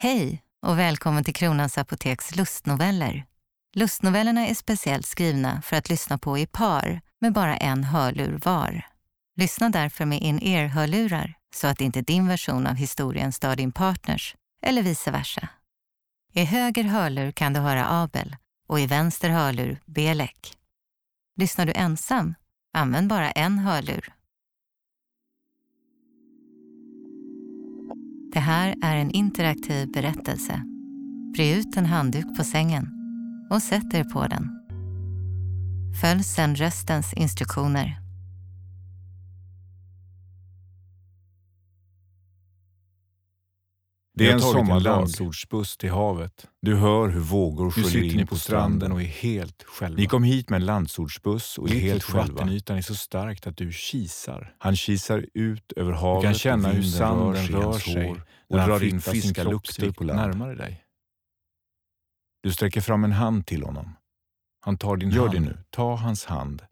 [0.00, 3.24] Hej och välkommen till Kronans Apoteks lustnoveller.
[3.74, 8.86] Lustnovellerna är speciellt skrivna för att lyssna på i par med bara en hörlur var.
[9.36, 14.82] Lyssna därför med in-ear-hörlurar så att inte din version av historien stör din partners eller
[14.82, 15.48] vice versa.
[16.32, 18.36] I höger hörlur kan du höra Abel
[18.68, 20.56] och i vänster hörlur Belek.
[21.36, 22.34] Lyssnar du ensam?
[22.72, 24.12] Använd bara en hörlur.
[28.38, 30.62] Det här är en interaktiv berättelse.
[31.34, 32.88] Bre ut en handduk på sängen
[33.50, 34.48] och sätt er på den.
[36.00, 38.07] Följ sedan röstens instruktioner.
[44.18, 44.98] Det är en Vi har tagit en sommardag.
[45.00, 46.46] landsortsbuss till havet.
[46.62, 49.96] Du hör hur vågor sköljer in på stranden och är helt själva.
[49.96, 52.32] Ni kom hit med en landsortsbuss och är helt för själva.
[52.34, 54.54] vattenytan är så starkt att du kisar.
[54.58, 58.10] Han kisar ut över Du havet kan känna hur sanden rör sig
[58.48, 60.20] och drar in fiska lukter på land.
[60.20, 60.84] närmare dig.
[62.42, 63.96] Du sträcker fram en hand till honom.
[64.60, 65.32] Han tar din Gör hand.
[65.32, 65.58] det nu.
[65.70, 66.62] Ta hans hand.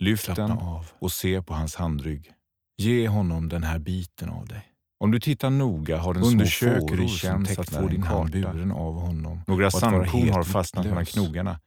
[0.00, 0.86] Lyft Slappna den av.
[0.98, 2.32] och se på hans handrygg.
[2.78, 4.64] Ge honom den här biten av dig.
[5.00, 8.94] Om du tittar noga har den små Undersök fåror som tecknar din hand buren av
[8.94, 9.40] honom.
[9.46, 11.60] Några sandkorn har fastnat mellan knogarna.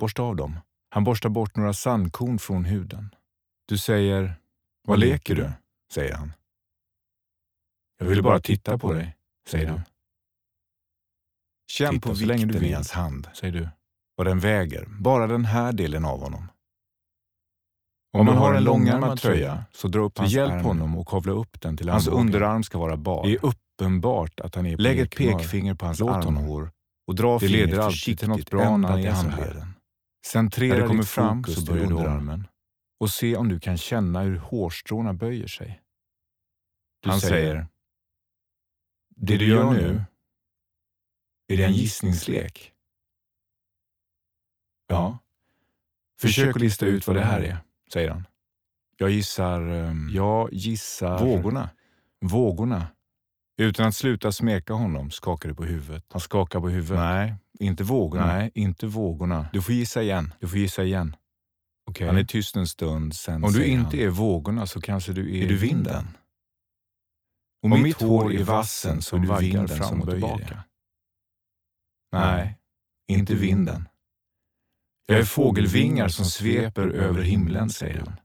[0.00, 0.58] Borsta av dem.
[0.90, 3.14] Han borstar bort några sandkorn från huden.
[3.68, 4.34] Du säger
[4.86, 5.50] Vad leker du?
[5.92, 6.32] säger han.
[7.98, 9.16] Jag ville bara titta på dig,
[9.48, 9.80] säger han.
[11.70, 12.74] Känn på du vikten i vill.
[12.74, 13.68] hans hand, säger du.
[14.16, 16.48] Vad den väger, bara den här delen av honom.
[18.14, 21.08] Om, man har en långärmad tröja, så dra upp så hans hjälp hjälp honom och
[21.08, 23.26] kavla upp den till Hans hans underarm ska vara bar.
[23.26, 26.70] Det är uppenbart att han är Lägg ett pekfinger på hans Låt armhår
[27.06, 29.66] och dra Det fingret leder alltid till något bra när i är så här.
[30.26, 32.48] Centrera När det kommer fram så börjar du underarmen.
[33.00, 35.80] och se om du kan känna hur hårstråna böjer sig.
[37.02, 37.66] Du han säger, säger,
[39.16, 40.04] det du gör nu,
[41.48, 42.72] är det en gissningslek?
[44.86, 45.18] Ja.
[46.20, 47.58] Försök att lista ut vad det här är,
[47.94, 48.26] säger han.
[48.96, 49.60] Jag gissar...
[49.60, 51.18] ehm, jag gissar...
[51.24, 51.70] Vågorna.
[52.20, 52.86] Vågorna.
[53.58, 56.04] Utan att sluta smeka honom skakar du på huvudet.
[56.08, 56.98] Han skakar på huvudet.
[57.04, 58.26] Nej, inte vågorna.
[58.26, 59.46] Nej, inte vågorna.
[59.52, 60.34] Du får gissa igen.
[60.40, 61.16] Du får gissa igen.
[61.90, 62.06] Okej.
[62.06, 65.38] Han är tyst en stund, sen Om du inte han, är vågorna så kanske du
[65.38, 66.08] är, Är du vinden.
[67.62, 70.64] Om, Om mitt hår är vassen så är du vinden fram och tillbaka.
[72.12, 72.58] Nej,
[73.08, 73.88] inte vinden.
[75.06, 78.16] Jag är fågelvingar som sveper över himlen, säger han.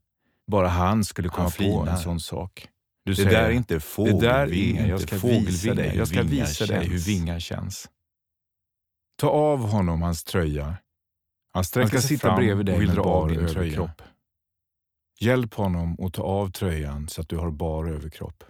[0.47, 2.67] Bara han skulle komma Han på en sån sak.
[3.05, 4.83] Du det säger, där är inte det fågelvingar.
[4.83, 7.89] där jag ska visa dig, jag ska Vingar visa dig hur vingar känns.
[9.17, 10.77] Ta av honom hans tröja.
[11.53, 14.01] Han sträcker ska sig sitta fram bredvid dig med bar överkropp.
[15.19, 18.43] Hjälp honom att ta av tröjan så att du har bar överkropp.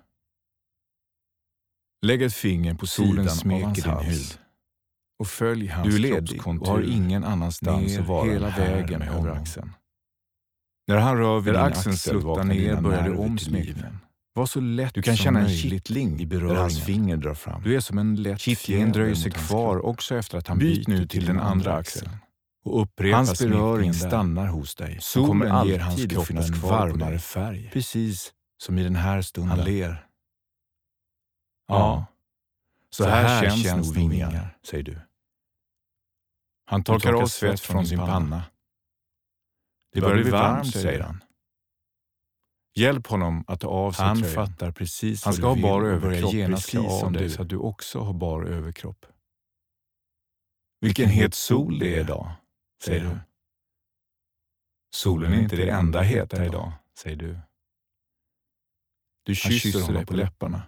[2.01, 4.07] Lägg ett finger på Solen sidan av smeker hans din hals.
[4.07, 4.39] hud.
[5.19, 9.01] Och följ hans Du är ledig och har ingen annanstans ner att vara hela vägen
[9.01, 9.37] över honom.
[9.37, 9.73] axeln.
[10.87, 13.99] När han rör vid När din axeln axel sluttar ner börjar det nerver om smekningen.
[14.33, 16.85] Var så lätt Du kan som känna en kittling i där hans beröringen.
[16.85, 17.63] finger drar fram.
[17.63, 20.57] Du är som en lätt Kittling fjäder dröjer sig hans kvar också efter att han
[20.57, 22.11] Byt nu till den andra axeln.
[22.65, 24.97] Och upprepa Hans beröring stannar hos dig.
[25.01, 27.69] Solen kommer ger alltid hans att kropp en varmare färg.
[27.73, 29.57] Precis Som i den här stunden.
[29.57, 30.05] Han ler.
[31.67, 32.05] Ja,
[32.89, 34.57] så, här, känns, nog vingar.
[34.63, 34.99] säger du.
[36.69, 38.43] Han torkar av svett från sin panna.
[39.91, 41.23] Det börjar bli varmt, säger han.
[42.75, 44.35] Hjälp honom att ta av sig Han tröjan.
[44.35, 47.29] fattar precis Han ska ha bar överkropp genast precis som du.
[47.29, 49.05] så att du också har bar överkropp.
[50.81, 52.31] Vilken het sol det är idag,
[52.83, 53.19] säger du.
[54.95, 57.39] Solen är inte det enda heta idag, säger du.
[59.23, 60.61] Du kysser, kysser honom på läpparna.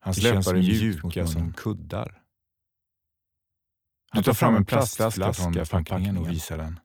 [0.00, 2.22] Hans läppar är mjuka som kuddar.
[4.12, 6.80] Du tar fram en plastflaska från förpackningen och visar den.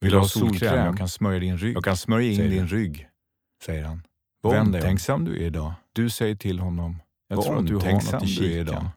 [0.00, 0.86] Vill du ha solkräm?
[0.86, 1.76] Jag kan smörja din rygg.
[1.76, 3.08] Jag kan smörja in din rygg,
[3.64, 4.02] säger han.
[4.40, 5.72] Vad omtänksam du är idag.
[5.92, 7.02] Du säger till honom.
[7.28, 8.88] Jag tror att du har något i kikan, idag.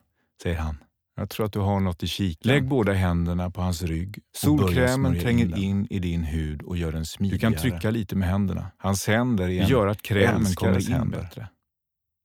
[0.42, 0.76] säger han.
[1.16, 2.52] Jag tror att du har något i kikan.
[2.52, 4.18] Lägg båda händerna på hans rygg.
[4.36, 7.50] Solkrämen tränger in i din hud och gör den smidigare.
[7.50, 8.70] Du kan trycka lite med händerna.
[8.76, 11.48] Hans händer är gör att krämen kommer in bättre.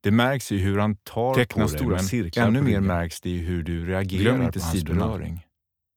[0.07, 3.29] Det märks i hur han tar Teckna på stora men cirklar ännu mer märks det
[3.29, 5.45] i hur du reagerar Glöm inte på hans beröring.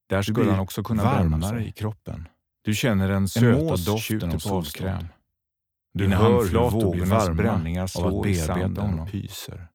[0.08, 2.28] Där Du skulle han också kunna varmare i kroppen.
[2.62, 5.06] Du känner den söta doften av solkräm.
[5.94, 9.68] Du Dina hör hur vågornas bränningar slår i sanden och pyser.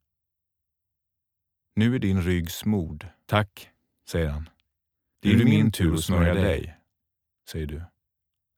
[1.76, 3.08] Nu är din rygg smord.
[3.26, 3.70] Tack,
[4.10, 4.50] säger han.
[5.22, 6.78] Det är nu min tur att smörja dig,
[7.50, 7.82] säger du.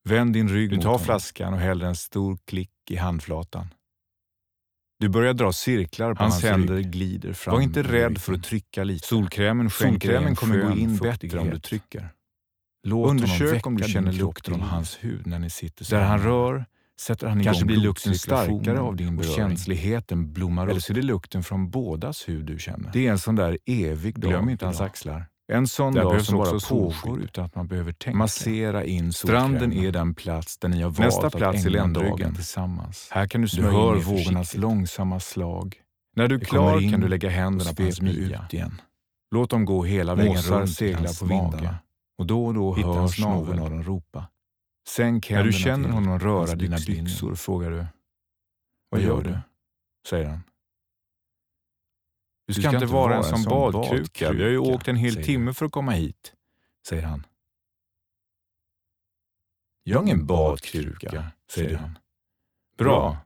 [0.03, 1.05] Vänd din rygg Du mot tar honom.
[1.05, 3.67] flaskan och häller en stor klick i handflatan.
[4.99, 6.91] Du börjar dra cirklar på Hans hans, händer rygg.
[6.91, 7.55] glider fram.
[7.55, 9.07] Var inte rädd för att trycka lite.
[9.07, 12.09] Solkrämen skänker Solkrämen en kommer gå in bättre om du trycker.
[12.83, 16.19] Låt Undersök om du känner lukten av hans hud när ni sitter så Där han
[16.23, 16.65] rör
[16.99, 19.35] sätter han Kanske blir lukten starkare av din och beröring.
[19.35, 20.83] känsligheten blommar Eller upp.
[20.83, 22.89] så är det lukten från bådas hud du känner.
[22.93, 24.31] Det är en sån där evig dag.
[24.31, 25.25] Glöm inte hans axlar.
[25.47, 28.17] En sån Där dag som bara pågår utan att man behöver tänka.
[28.17, 31.87] Massera in Stranden är den plats där ni har valt Nästa att plats är ägna
[31.87, 33.07] dagen tillsammans.
[33.11, 35.75] Här kan du Du smörja hör in er vågornas långsamma slag.
[36.15, 38.45] När du är klar in kan du lägga händerna på hans midja.
[38.45, 38.81] ut igen.
[39.31, 41.77] Låt dem gå hela vägen Måsar runt seglar segla på vindarna.
[42.17, 44.27] Och då och då Hittar hörs någon av dem ropa.
[44.89, 47.85] Sänk När du känner honom röra dina byxor frågar du.
[48.89, 49.37] Vad gör du?
[50.09, 50.43] säger han.
[52.47, 54.31] Du Du ska, inte vara en sån badkruka.
[54.31, 56.33] Vi har ju åkt en hel timme för att komma hit,
[56.87, 57.25] säger han.
[59.83, 61.97] Jag är ingen badkruka, säger han.
[62.77, 63.17] Bra.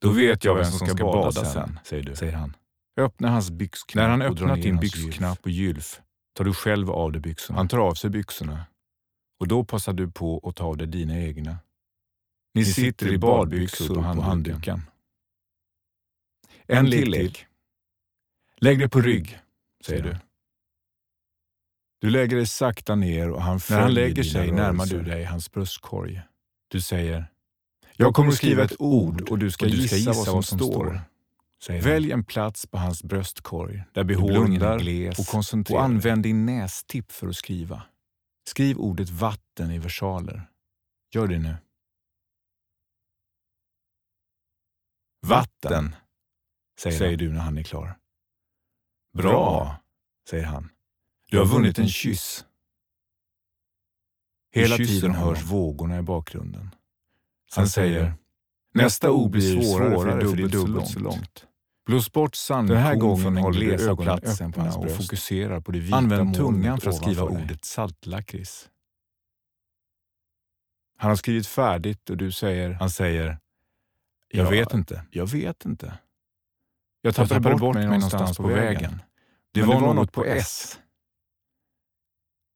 [0.00, 2.16] Då vet jag vem som ska bada sen, säger du.
[2.16, 2.56] säger han.
[2.96, 6.00] Öppna hans byxknapp När han öppnat din byxknapp och gylf
[6.34, 7.58] tar du själv av dig byxorna.
[7.58, 8.66] Han tar av sig byxorna
[9.40, 11.58] och då passar du på att ta av dig dina egna.
[12.54, 14.82] Ni sitter i badbyxor på handduken.
[16.66, 17.47] En lek.
[18.60, 19.38] Lägg dig på rygg,
[19.84, 20.16] säger du.
[22.00, 25.24] Du lägger dig sakta ner och han När följer han lägger sig närmar du dig
[25.24, 26.22] hans bröstkorg.
[26.68, 27.26] Du säger
[27.96, 31.00] Jag kommer att skriva ett ord och du ska, och du gissa, vad som står.
[31.62, 36.22] säger Välj en plats på hans bröstkorg där behåringen är gles och koncentrera och använd
[36.22, 37.82] din nästipp för att skriva.
[38.48, 40.50] Skriv ordet vatten i versaler.
[41.14, 41.56] Gör det nu.
[45.26, 45.94] Vatten,
[46.80, 47.96] säger, säger du när han är klar.
[49.22, 49.76] Bra,
[50.30, 50.68] säger han.
[51.30, 52.44] Du har vunnit en kyss.
[54.50, 56.74] Hela tiden hörs vågorna i bakgrunden.
[57.56, 58.14] Han säger,
[58.74, 61.46] nästa ord blir svårare, för det är dubbelt, så långt.
[61.86, 65.60] Blås bort sandkorn Den här gången håller du glesa ögonen platsen på hans och fokuserar
[65.60, 68.68] på det vita Använd tungan för att skriva ordet saltlakrits.
[70.98, 73.38] Han har skrivit färdigt och du säger, han säger,
[74.28, 75.98] jag Ja, vet inte, jag vet inte.
[77.00, 79.02] Jag tappade tappade bort bort mig mig någonstans på vägen.
[79.60, 80.78] Det var något på S.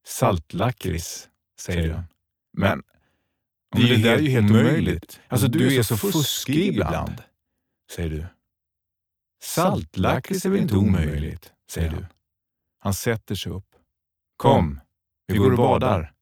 [0.06, 1.28] Saltlakrits,
[1.60, 2.02] säger du.
[2.58, 2.82] Men
[3.74, 5.20] Men det där är ju helt omöjligt.
[5.28, 7.22] Alltså du, är så fuskig ibland,
[7.90, 8.26] säger du.
[9.42, 12.06] Saltlakrits är väl inte omöjligt, säger du.
[12.78, 13.66] Han sätter sig upp.
[14.36, 14.80] Kom,
[15.26, 16.12] vi går och badar,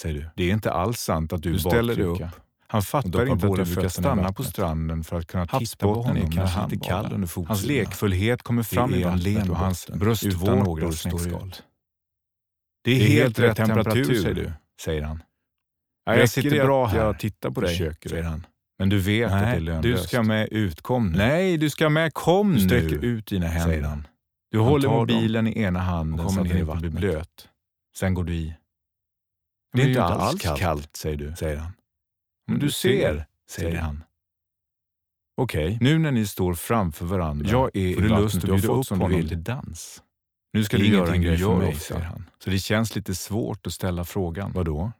[0.00, 0.30] säger du.
[0.36, 2.22] Det är inte alls sant att du, Du ställer dig upp.
[2.70, 6.16] Han fattar inte att du brukar stanna på stranden för att kunna titta på Havsbotten
[6.16, 7.54] är honom när kanske han lite kall under fotsulorna.
[7.54, 11.62] Hans lekfullhet kommer fram Det i vattnet och hans bröstvårtor står ut.
[12.84, 15.22] Det är helt rätt temperatur, säger du, säger han.
[16.04, 16.98] Ja, jag sitter det bra här.
[16.98, 18.46] jag tittar på dig, försöker säger han.
[18.78, 20.02] Men du vet att det är Nej, lönlöst.
[20.02, 20.82] du ska med ut.
[20.82, 21.18] Kom nu.
[21.18, 22.14] Nej, du ska med.
[22.14, 22.60] Kom nu.
[22.60, 23.72] sträcker ut dina händer.
[23.72, 24.06] säger han.
[24.50, 26.90] Du Han håller tar dem mobilen i ena handen och så att den inte blir
[26.90, 27.48] blöt.
[27.96, 28.54] Sen går du i.
[29.72, 31.72] Det är inte alls kallt, säger du, säger han.
[32.48, 34.04] Men du ser, säger han.
[35.36, 38.88] Okej, nu när ni står framför varandra Jag är får du lust att bjuda upp
[38.88, 39.28] honom vill.
[39.28, 40.02] till dans.
[40.52, 42.24] Nu ska du göra en grej för mig, säger han.
[42.44, 44.52] Så det känns lite svårt att ställa frågan.
[44.52, 44.92] Vadå?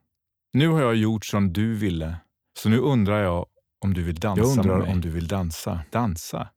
[0.53, 2.15] Nu har jag gjort som du ville,
[2.57, 3.45] så nu undrar jag
[3.81, 4.91] om du vill dansa Jag undrar med mig.
[4.93, 5.81] om du vill dansa.
[5.91, 6.49] Dansa,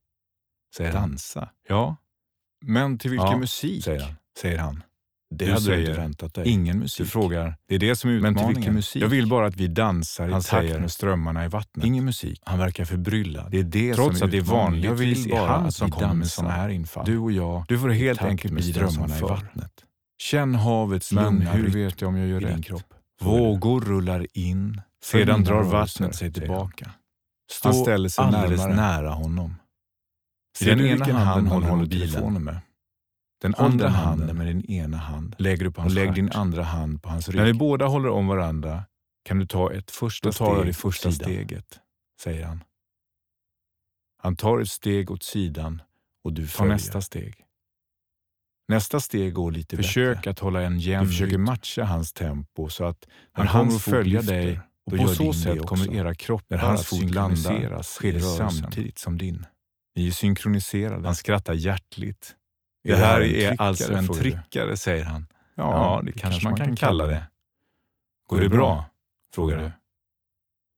[0.76, 1.10] säger han.
[1.10, 1.48] Dansa?
[1.68, 1.96] Ja,
[2.64, 3.84] men till vilken Ja, musik?
[3.84, 4.14] säger han.
[4.38, 4.82] säger han.
[5.38, 6.48] Det Du hade du säger inte väntat dig.
[6.48, 7.06] Ingen musik.
[7.06, 8.54] Du frågar, det är det som är Men till utmaningen.
[8.56, 9.02] vilken musik?
[9.02, 11.86] Jag vill bara att vi dansar i Han takt säger, med strömmarna i vattnet.
[11.86, 12.40] Ingen musik.
[12.44, 13.50] Han verkar förbryllad.
[13.50, 14.90] Det är det Trots som är att det är utmaningen.
[14.90, 17.06] vanligtvis Jag vill är bara han att som kommer med sådana här infall.
[17.06, 17.64] Du och jag.
[17.68, 19.72] Du får helt takt enkelt med bli strömmarna i vattnet.
[20.22, 22.64] Känn havets Men lugna hur vet jag om jag gör rätt?
[22.64, 22.94] kropp.
[23.18, 23.24] Du.
[23.24, 26.90] Vågor rullar in, sedan drar vattnet sig tillbaka.
[27.52, 29.54] Stå Han ställer sig alldeles alldeles nära honom.
[30.58, 32.60] Ser du vilken hand han håller telefonen med?
[33.42, 35.94] Den Håll andra den handen handen med din ena hand Lägger du på och hans
[35.94, 36.14] lägg stjärt.
[36.14, 37.36] din andra hand på hans rygg.
[37.36, 38.84] När ni båda håller om varandra
[39.24, 41.80] kan du ta ett första Då tar steg det första sidan, steget.
[42.20, 42.64] säger han.
[44.22, 45.82] Han tar ett steg åt sidan
[46.24, 47.34] och du tar nästa steg.
[48.68, 50.30] Nästa steg går lite Försök bättre.
[50.30, 54.20] att hålla en jämn Du försöker matcha hans tempo så att När han fot följer
[54.20, 57.86] lyfter, dig och på så sätt kommer era kroppar När hans att fot landar synkroniseras
[57.88, 58.50] sker i det rörelsen.
[58.50, 59.46] samtidigt som din.
[59.96, 61.06] Ni är synkroniserade.
[61.06, 62.36] Han skrattar hjärtligt.
[62.84, 65.26] Det det här är alltså en trickare, säger han.
[65.54, 67.26] Ja, det kanske man kan kalla det.
[68.28, 68.84] Går det bra?
[69.34, 69.72] frågar du.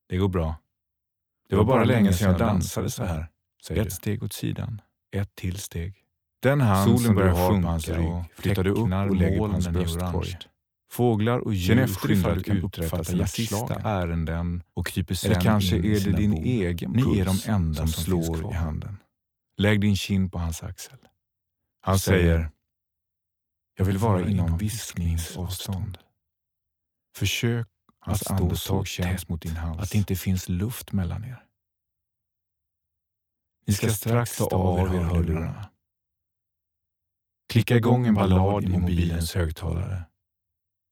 [0.09, 0.55] Det går bra.
[1.49, 3.27] Det var bara länge sedan jag dansade så här,
[3.67, 3.91] säger Ett du.
[3.95, 4.81] steg åt sidan.
[5.11, 5.93] Ett till steg.
[6.41, 8.77] Den hand Solen som börjar du har på hans rygg flyttar du upp
[9.09, 10.37] och lägger på hans bröstkorg.
[10.91, 15.41] Fåglar och djur efter skyndar du kan uträtta sina sista ärenden och kryper sen Eller
[15.41, 16.43] kanske in är det din bon.
[16.43, 18.97] egen Ni är puls de enda som som slår i handen.
[19.57, 20.97] Lägg din kind på hans axel.
[21.85, 22.51] Han säger,
[23.77, 25.97] jag vill vara inom viskningsavstånd.
[27.15, 27.67] Försök
[27.99, 29.81] att andetag känns mot din hals.
[29.81, 31.45] Att det inte finns luft mellan er.
[33.67, 35.69] Ni ska strax ta av er hörlurarna.
[37.49, 40.03] Klicka igång en ballad i mobilens högtalare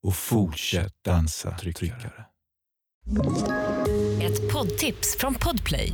[0.04, 2.26] och fortsätt dansa tryckare.
[4.22, 5.94] Ett poddtips från Podplay.